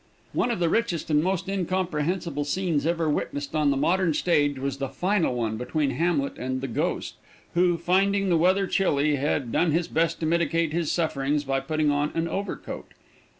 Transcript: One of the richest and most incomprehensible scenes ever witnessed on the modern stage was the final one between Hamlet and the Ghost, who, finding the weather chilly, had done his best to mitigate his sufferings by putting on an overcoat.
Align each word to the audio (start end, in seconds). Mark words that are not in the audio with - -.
One 0.33 0.49
of 0.49 0.57
the 0.57 0.67
richest 0.67 1.11
and 1.11 1.21
most 1.23 1.47
incomprehensible 1.47 2.43
scenes 2.43 2.87
ever 2.87 3.07
witnessed 3.07 3.55
on 3.55 3.69
the 3.69 3.77
modern 3.77 4.15
stage 4.15 4.57
was 4.57 4.77
the 4.77 4.89
final 4.89 5.35
one 5.35 5.57
between 5.57 5.91
Hamlet 5.91 6.39
and 6.39 6.59
the 6.59 6.67
Ghost, 6.67 7.17
who, 7.53 7.77
finding 7.77 8.29
the 8.29 8.35
weather 8.39 8.65
chilly, 8.65 9.17
had 9.17 9.51
done 9.51 9.69
his 9.69 9.87
best 9.87 10.19
to 10.21 10.25
mitigate 10.25 10.73
his 10.73 10.91
sufferings 10.91 11.43
by 11.43 11.59
putting 11.59 11.91
on 11.91 12.11
an 12.15 12.27
overcoat. 12.27 12.95